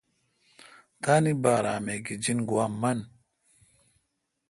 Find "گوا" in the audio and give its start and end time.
2.49-2.65